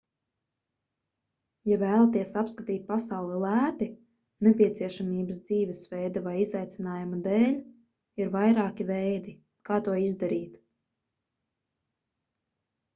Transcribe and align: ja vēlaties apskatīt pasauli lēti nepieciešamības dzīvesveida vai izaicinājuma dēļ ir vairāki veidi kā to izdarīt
ja 1.71 1.75
vēlaties 1.81 2.31
apskatīt 2.41 2.85
pasauli 2.87 3.35
lēti 3.43 3.89
nepieciešamības 4.47 5.43
dzīvesveida 5.51 6.25
vai 6.29 6.33
izaicinājuma 6.45 7.21
dēļ 7.29 8.25
ir 8.25 8.33
vairāki 8.39 8.89
veidi 8.91 9.39
kā 9.71 9.81
to 9.91 9.99
izdarīt 10.07 10.59